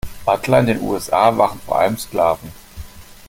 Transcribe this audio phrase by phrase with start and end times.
[0.25, 2.51] Butler in den U S A waren vor allem Sklaven.